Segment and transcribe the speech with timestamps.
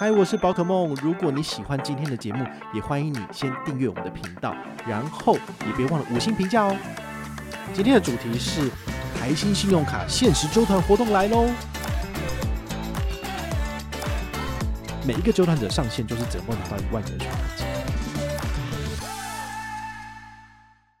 [0.00, 0.94] 嗨，我是宝可梦。
[1.02, 4.56] 如果你喜欢今天的节目，也欢迎你先订阅我们的频道，
[4.88, 5.34] 然后
[5.66, 6.74] 也别忘了五星评价哦。
[7.74, 8.70] 今天的主题是
[9.14, 11.50] 台新信用卡限时周团活动来喽！
[15.06, 17.66] 每一个周团者上线就是整共拿到一万元的刷卡金。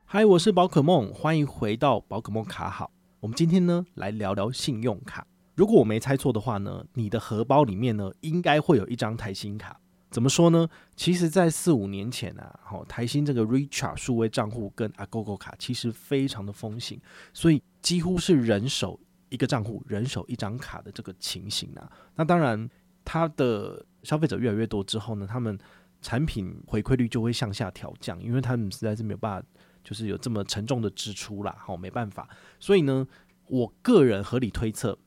[0.04, 2.90] 嗨，我是宝可梦，欢迎回到宝可梦卡好。
[3.20, 5.26] 我们今天呢来聊聊信用卡。
[5.54, 9.78] 如果我没猜错的话呢，你的荷包里面呢，应该会有一张台新卡。
[10.10, 10.68] 怎么说呢？
[10.96, 17.00] 其实，在四五年前啊，好，台新这个 Richard 数位账户跟 Agogo 卡其实非常的风行，
[17.32, 18.98] 所以几乎是人手
[19.28, 21.88] 一个账户、人手一张卡的这个情形啊。
[22.16, 22.68] 那当然，
[23.04, 25.56] 它的消费者越来越多之后呢，他们
[26.02, 29.48] 产品回馈率就会向下调降，因为他们实在是没有办法，
[29.84, 32.28] 就是有这么沉重的支出啦，好，没办法。
[32.58, 33.06] 所以呢，
[33.46, 34.98] 我个人合理推测。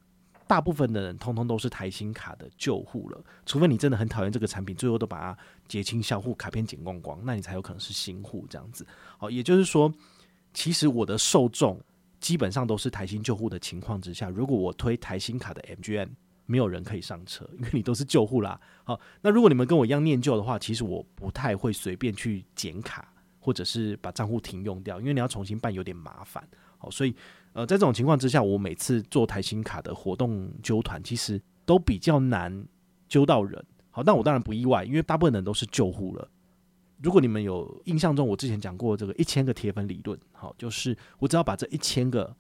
[0.54, 5.38] 大部分的人通通都是台新卡的旧户了，除非你真的很讨厌这个产品，最后都把它
[5.68, 8.86] 结清销户，卡片剪光光，那你才有可能是新户这样子。
[9.18, 9.92] 好，也就是说，
[10.54, 11.82] 其实我的受众
[12.20, 16.10] 基本上都是台新旧户的情况之下，如果我推台新卡的 MGM，
[16.46, 18.62] 没有人可以上车，因为你都是旧户啦。
[18.84, 26.48] 好，那如果你们跟我一样念旧的话，其实我不太会随便去剪卡，或者是把账户停用掉，因为你要重新办有点麻烦。
[26.78, 27.16] 好，所以。
[27.54, 32.66] 呃，在这种情况之下，我每次做台新卡的活动揪团，其实都比较难
[33.08, 33.64] 揪到人。
[33.92, 36.28] 好，但我当然不意外，因为大部分人都是旧户了。
[37.02, 42.36] 如果你们有印象中，我之前讲过这个一千个铁粉理论，好，就是我只要把这一千个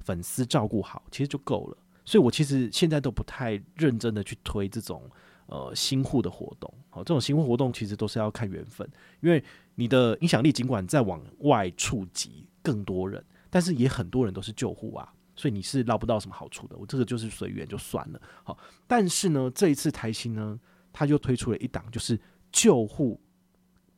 [0.00, 1.78] 粉丝照顾好，其实就够了。
[2.04, 5.08] 所以我其实现在都不太认真的去推这种
[5.46, 6.72] 呃新户的活动。
[6.88, 8.88] 好，这种新户活动其实都是要看缘分，
[9.20, 9.42] 因为
[9.76, 13.24] 你的影响力尽管再往外触及更多人。
[13.56, 16.76] 但是也很多人都是旧户啊，所以你是捞不到什么好处的。
[16.76, 18.20] 我这个就是随缘就算了。
[18.44, 20.60] 好，但是呢，这一次台新呢，
[20.92, 22.20] 他就推出了一档，就是
[22.52, 23.18] 旧户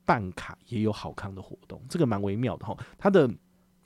[0.04, 2.78] 办卡也有好康的活动，这个蛮微妙的哈。
[2.96, 3.28] 它的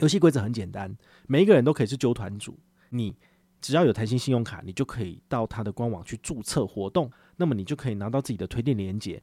[0.00, 0.94] 游戏规则很简单，
[1.26, 2.58] 每一个人都可以是揪团主。
[2.90, 3.16] 你
[3.62, 9.22] 只要有台新信用卡，你就可以到他的官网去注册活动，那么你就可以拿到自己的推荐连接，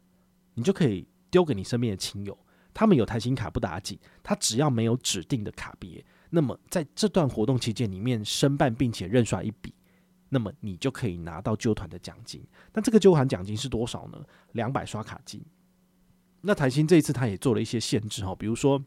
[0.55, 2.35] 你就可以丢给你身边的亲友。
[2.73, 6.03] 他们有台新卡不打紧，他只要没有指定的卡别。
[6.29, 9.73] 那么在这段活动期间里面申办并且认刷一笔，
[10.29, 12.45] 那么你就可以拿到揪团的奖金。
[12.73, 14.23] 那这个揪团奖金是多少呢？
[14.51, 15.43] 两百刷卡金。
[16.41, 18.79] 那台新这一次他也做了一些限制哈，比如说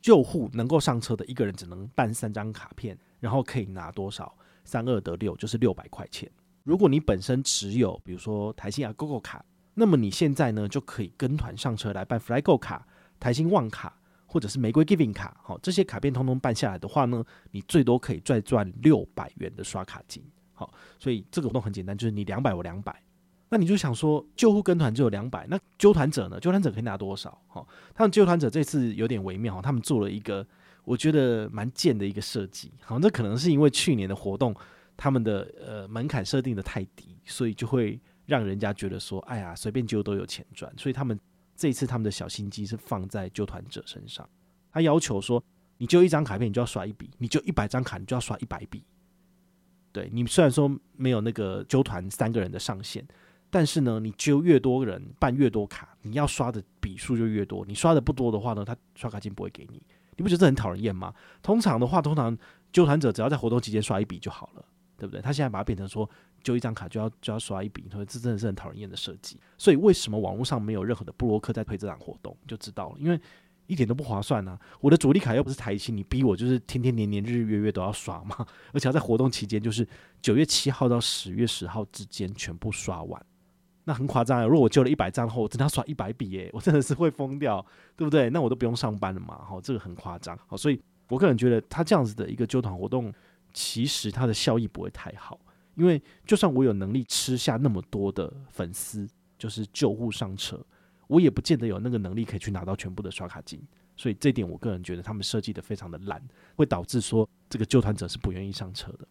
[0.00, 4.36] 旧户能够上车的一个人只能办三张卡片，然后可以拿多少？
[4.64, 6.30] 三二得六，就是六百块钱。
[6.64, 12.88] 如果你本身持有比如说台新 Agogo 卡，那么你现在呢就可以跟团上车来办 Flygo 卡、
[13.20, 14.00] 台新旺卡。
[14.26, 20.22] 或者是玫瑰 Giving 卡，好，这些卡片通通办下来的话呢，你最多可以再赚六百元的刷卡金，
[20.52, 23.00] 好，所以这个活动很简单，就是你两百我两百，
[23.48, 26.40] 那你就想说救护跟团只有两百，那揪团者呢？
[26.40, 27.40] 揪团者可以拿多少？
[27.46, 30.46] 好，他们揪团者这次有点微妙，他们做了一个
[30.84, 34.54] 我觉得蛮贱的一个设计，好，这可能是因为去年的活动
[34.96, 41.18] 他们的呃门槛设定的太低，所以就会让人家觉得说，哎呀，随便揪都有钱赚，所以他们。
[41.56, 44.28] 这一次他们的小心机是放在纠团者身上，
[44.70, 45.42] 他要求说，
[45.78, 48.84] 你就一张卡片，你就要刷一笔；你就一百张卡，你就要刷一百笔。
[49.92, 53.06] 对，你虽然说没有那个纠团三个人的上限，
[53.48, 57.64] 但是呢，你揪越多人办越多卡，你要刷的笔数就越多。
[57.64, 59.82] 你刷的不多的话呢，他刷卡金不会给你。
[60.18, 61.14] 你不觉得很讨人厌吗？
[61.42, 62.36] 通常的话，通常
[62.72, 64.64] 纠团者只要在活动期间刷一笔就好了，
[64.96, 65.20] 对不对？
[65.20, 66.08] 他现在把它变成说。
[66.42, 69.36] 就一张卡就要就要刷一笔，所以这真的是很讨人厌的设计。
[69.58, 73.20] 所以为什么网络上没有任何的布洛克在推这档活动，就知道了，因为
[73.66, 74.56] 一点都不划算啊！
[74.80, 79.84] 我的主力卡又不是台新，你逼我就是天天年年日日月月都要刷嘛，而且要在活动期间，就是
[80.22, 83.20] 九月七号到十月十号之间全部刷完，
[83.82, 84.44] 那很夸张啊！
[84.44, 87.64] 如果我救了一百张后，我真的要刷一百笔耶，我真的是会疯掉，
[87.96, 88.30] 对不对？
[88.30, 90.38] 那我都不用上班了嘛，好，这个很夸张。
[90.46, 93.12] 好，所以我个人觉得他这样子的一个揪团活动，
[93.56, 95.40] 其实它的效益不会太好。
[95.76, 99.08] 因为就算我有能力吃下那么多的粉丝，
[99.38, 100.64] 就是旧户上车，
[101.06, 103.60] 我也不见得有那个能力可以去拿到全部的刷卡金。
[103.96, 106.22] 所以这点我个人觉得他们设计的非常的烂，
[106.54, 109.08] 会导致说这个救团者是不愿意上车的。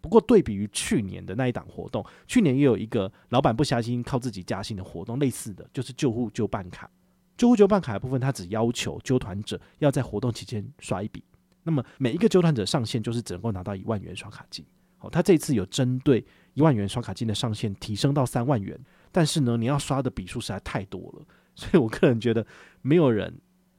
[0.00, 6.90] 不过对比于去年的那一档活动，去年也有一个老板不加薪靠自己加薪的活动，类似的就是旧户旧办卡。
[7.36, 11.24] 旧户旧办卡的部分，它只要求救团者要在活动期间刷一笔，
[11.66, 14.64] 那么每一个揪团者上限就是只能够拿到一万元刷卡金。
[14.98, 16.24] 好，他这次有针对
[16.54, 18.78] 一万元刷卡金的上限提升到三万元，
[19.10, 21.26] 但是呢，你要刷的笔数实在太多了，
[21.56, 22.46] 所以我个人觉得
[22.82, 23.36] 没有人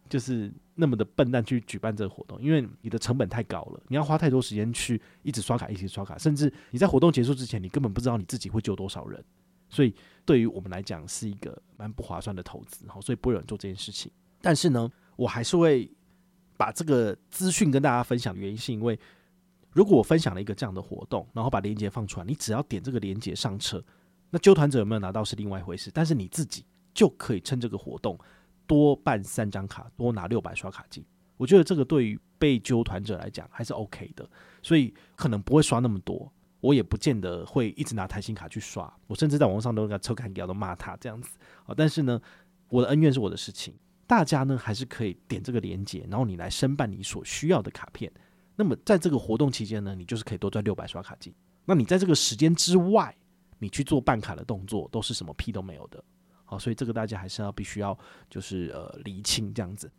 [0.10, 9.24] 就是那么的笨蛋去举办这个活动，因为你的成本太高了，你要花太多时间去一直刷卡，一直刷卡，甚至你在活动结束之前，你根本不知道你自己会救多少人，
[9.70, 14.12] 所以对于我们来讲是一个蛮不划算的投资，好，所以不会有人做这件事情。
[14.40, 15.90] 但是呢，我还是会
[16.58, 19.00] 把这个资讯跟大家分享的原因，是因为。
[19.74, 23.84] 如果我分享了一个这样的活动，然后把链接放出来，你只要点这个链接上车，
[24.32, 26.66] 那揪团者有没有拿到是另外一回事，但是你自己
[26.96, 28.18] 就可以趁这个活动
[28.66, 31.06] 多办三张卡，多拿六百刷卡金。
[31.36, 34.28] 我觉得这个对于被揪团者来讲还是 OK 的，
[34.64, 41.38] 所以可能不会刷那么多，我也不见得会一直拿台新卡去刷，我甚至在网络上都给他抽卡给他都骂他这样子
[41.68, 41.76] 啊。
[41.78, 42.20] 但是呢，
[42.70, 43.76] 我的恩怨是我的事情，
[44.08, 48.12] 大家呢还是可以点这个链接，然后你来申办你所需要的卡片。
[48.56, 51.32] 那么在这个活动期间呢，你就是可以多赚六百刷卡金。
[51.66, 53.16] 那你在这个时间之外，
[53.60, 56.04] 你去做办卡的动作，都是什么屁都没有的。
[56.46, 57.96] 好，所以这个大家还是要必须要
[58.30, 59.92] 就是呃厘清这样子。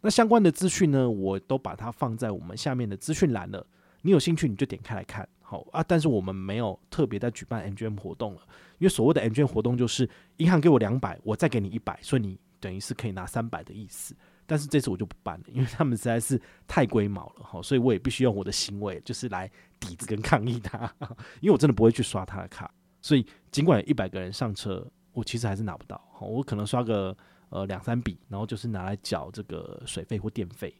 [0.00, 3.66] 那相关的资讯呢，我都把它放在我们下面的资讯栏了。
[4.00, 5.28] 你有兴趣你就点开来看。
[5.40, 8.40] 好啊，但是我们没有特别在举办 MGM 活动了，
[8.78, 10.08] 因为所谓的 MGM 活动就是
[10.38, 14.16] 银行给我两百，我再给你一百，所以你等于是可以拿三百的意思。
[14.46, 19.50] 但是这次我就不办了，因为他们实在是太龟毛了哈，所以我也必须用我的行为就是来
[19.80, 20.90] 抵制跟抗议他，
[21.40, 22.70] 因为我真的不会去刷他的卡，
[23.00, 27.16] 所以尽管有一百个人上车，我其实还是拿不到，我可能刷个
[27.48, 30.74] 呃两三笔，然后就是拿来缴这个水费或电费，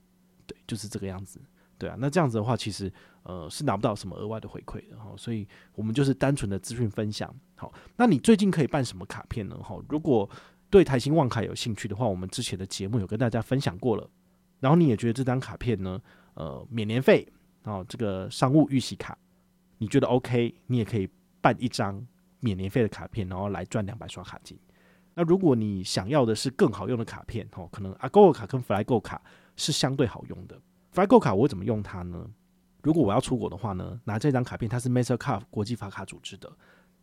[0.46, 1.40] 对，就是这个样子，
[1.78, 2.92] 对啊，那这样子的话，其实
[3.22, 9.56] 呃是拿不到什么额外的回馈的哈，所以我们就是单纯的资讯分享，好，那你最近可以办什么卡片呢？
[9.62, 10.28] 哈，如果
[10.74, 14.10] 对台新旺卡有兴趣的话，我们之前的节目有跟大家分享过了。
[14.58, 16.02] 然后你也觉得这张卡片呢，
[16.34, 17.24] 呃，免年费，
[17.62, 19.16] 然后这个商务预习卡，
[19.78, 20.52] 你觉得 OK？
[20.66, 21.08] 你也可以
[21.40, 22.04] 办一张
[22.40, 24.58] 免年费的卡片，然后来赚两百刷卡金。
[25.14, 29.22] 那如果你想要的是更好用的卡片，哦，可能 Agogo 卡跟 Flygo 卡
[29.54, 30.60] 是相对好用的。
[30.92, 32.28] Flygo 卡我会怎么用它呢？
[32.82, 36.50] 如果我要出国的话呢，拿这张卡片，它是 Mastercard 国际发卡组织的。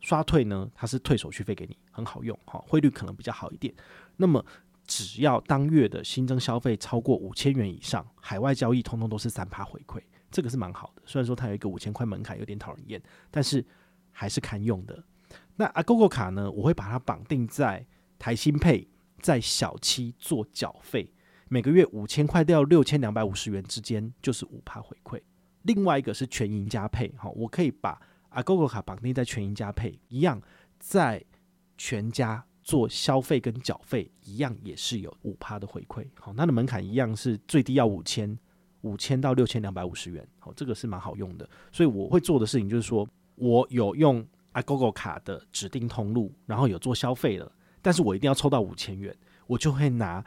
[0.02, 3.72] 刷退呢，它是退手续费给你，很好用哈，汇率可能比较好一点。
[4.18, 4.44] 那么
[4.88, 10.02] 只要当月的新增消费超过五千元以上，海外交易通通都是三趴回馈，
[10.32, 11.02] 这个是蛮好的。
[11.06, 13.64] 虽然说它有一个五千块门槛，有点讨人厌，但是
[14.12, 15.04] 还是堪用的。
[15.56, 17.86] 那阿 GoGo 卡呢，我会把它绑定在
[18.18, 18.88] 台新配
[19.20, 21.14] 在小七做缴费，
[21.48, 25.22] 每个月五千块到六千两百五十元之间，就是五趴回馈。
[25.62, 28.02] 另外一个是全银加配，哈，我可以把。
[28.32, 30.42] 阿 GoGo 卡绑定在全银加配一样，
[30.80, 31.22] 在
[31.84, 36.06] 全家做消费跟缴费一样，也是有五趴的回馈。
[36.14, 38.38] 好，它的门槛一样是最低要五千，
[38.82, 40.24] 五千到六千两百五十元。
[40.38, 41.50] 好，这个是蛮好用的。
[41.72, 44.24] 所以我会做的事情就是说，我有用
[44.54, 47.52] Agogo 卡的指定通路，然后有做消费了，
[47.82, 49.18] 但是我一定要抽到五千元，
[49.48, 50.24] 我就会拿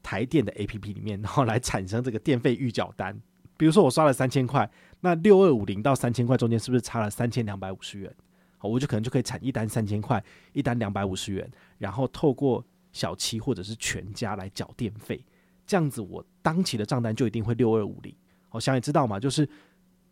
[0.00, 3.20] 台电的 APP 里面，然后来产生这个电费预缴单。
[3.56, 4.70] 比如说我刷了三千块，
[5.00, 8.14] 那六二五零到三千块中间是不是差了三千两百五十元？
[8.60, 10.22] 我就可能就可以产一单三千块，
[10.52, 15.24] 一单两百五十元，然后透过小七或者是全家来缴电费，
[15.66, 18.14] 这样子我当期的账单就一定会六二五零。
[18.48, 19.48] 好，想也知道嘛，就是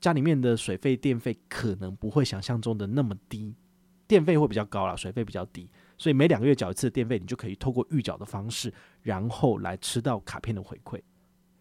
[0.01, 3.55] 家里面的水费电费可能不会想象中的那么低，
[4.07, 11.01] 电费会比较高啦，水费比较低，所以每两个月缴一次电费，你就可以透过预缴的方式，然后来吃到卡片的回馈。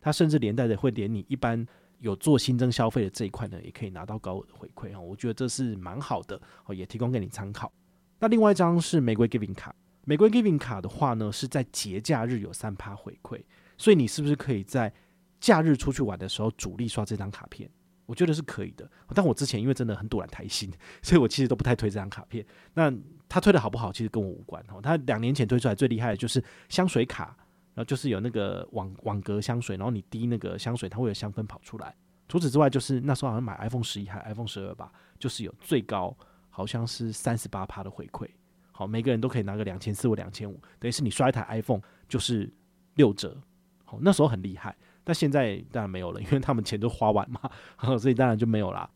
[0.01, 1.65] 它甚至连带的会连你一般
[1.99, 4.99] 有做新增消费的这一块呢，也可以拿到高额的回馈啊！
[4.99, 7.71] 我觉得这是蛮好的哦，也提供给你参考。
[8.19, 13.41] 那另外一张是玫瑰 Giving 卡，玫瑰 Giving 卡的话呢，是在节假日有三趴回馈，
[13.77, 14.93] 所以你是不是可以在
[15.39, 17.69] 假日出去玩的时候主力刷这张卡片？
[18.05, 18.89] 我觉得是可以的。
[19.13, 20.71] 但我之前因为真的很赌烂台新，
[21.01, 22.45] 所以我其实都不太推这张卡片。
[22.73, 22.93] 那
[23.27, 24.79] 他推的好不好，其实跟我无关哦。
[24.81, 27.35] 他两年前推出来最厉害的就是香水卡。
[27.75, 31.94] 然后就是有那个网网格香水，然后你滴那个香水，它会有香氛跑出来。
[32.27, 36.17] 除此之外，就是那时候好像买 iPhone 十一还 iPhone 十二吧，就是有最高
[36.50, 38.27] 好像是三十八趴的回馈。
[38.72, 42.51] 好，每个人都可以拿个两千四或两千五，等于是你刷一台 iPhone 就是
[42.96, 43.38] 六折。
[43.84, 47.39] 好，那时候很厉害，但现在当然没有了，因为他们钱都花完嘛，
[48.00, 48.89] 所以当然就没有啦。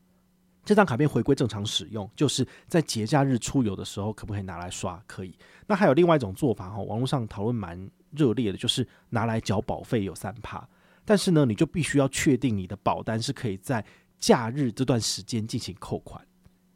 [0.65, 5.01] 这张卡片回归正常使用，就是在节假日出游的时候，可不可以拿来刷？
[5.05, 5.37] 可以。
[5.67, 10.67] 那还有另外一种做法哈，网络上讨论蛮热烈的，就是拿来缴保费有三趴，
[11.05, 13.83] 但是呢，你就必须要确定你的保单是可以在
[14.19, 16.25] 假日这段时间进行扣款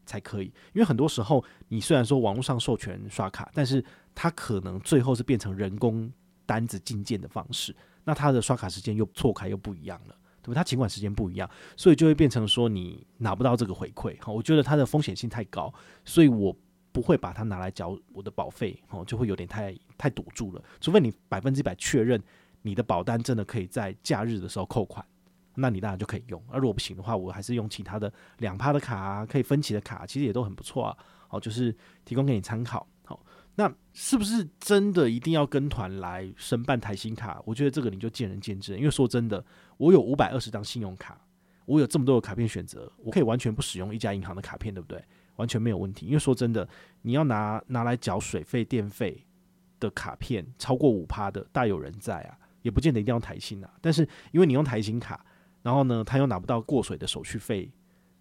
[0.06, 0.46] 才可以。
[0.74, 6.12] 因为很多时候，你虽然说网络上授权刷卡，但是它可能最后是变成人工
[6.46, 10.16] 单子进件的方式，那它的刷卡时间又错开又不一样了。
[10.46, 10.60] 对吧？
[10.60, 14.18] 它请款时间不一样，所以就会变成说你拿不到这个回馈。
[14.20, 15.74] 哈，我觉得它的风险性太高，
[16.04, 16.54] 所以我
[16.94, 18.82] 不会把它拿来缴我的保费。
[18.90, 20.64] 哦，就会有点太太堵住了。
[20.80, 22.22] 除非你百分之百确认
[22.62, 25.06] 你的保单真的可以在假日的时候扣款，
[25.56, 26.42] 那你当然就可以用。
[26.50, 30.98] 而如果不行的话，我还是用其他的两趴的卡啊，可以分期的卡，其实也都很不错啊。
[31.28, 32.88] 好，就是提供给你参考。
[33.04, 33.20] 好。
[33.56, 37.40] 那是不是真的一定要跟团来申办台新卡？
[37.46, 38.76] 我觉得这个你就见仁见智。
[38.76, 39.46] 因为说真的，
[39.78, 41.22] 我有五百二十张信用卡，
[41.66, 45.04] 我有这么多的卡片选择，我可以完全不使用一家银行的卡片，对不对？
[45.36, 46.06] 完全没有问题。
[46.06, 46.68] 因为说真的，
[47.02, 49.26] 你要拿拿来缴水费、电费
[49.80, 53.70] 的卡片，超过五趴的大有人在啊，也不见得一定要台新啊。
[53.82, 55.26] 但是因为你用台新卡，
[55.62, 57.72] 然后呢，他又拿不到过水的手续费。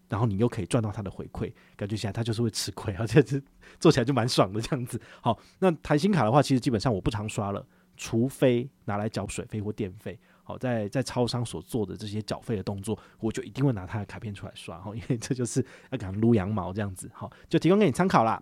[0.09, 3.41] 然后你又可以赚到他的回馈，感觉起来他就是会吃亏， 而且这
[3.79, 5.01] 做起来就蛮爽的这样子。
[5.21, 7.65] 好，那台新卡的话，其实基本上我不常刷了，
[7.97, 10.19] 除非拿来缴水费或电费。
[10.43, 14.79] 好，在在超商所做的这些缴费的动作，我就一定会拿他的卡片出来刷。
[14.79, 17.09] 好，因为这就是要给他撸羊毛这样子。
[17.13, 18.41] 好，就提供给你参考啦。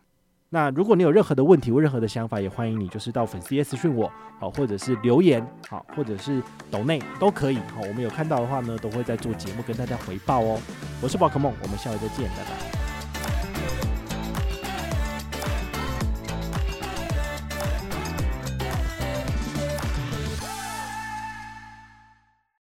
[0.50, 10.60] 那如果你有任何的问题或任何的想法，也欢迎你就是到粉丝页私讯我，好，或者是留言，好，或者是抖内都可以，好，我们有看到的话呢，都会在做节目跟大家回报哦。
[11.02, 12.81] 我是宝可梦，我们下回再见，拜拜。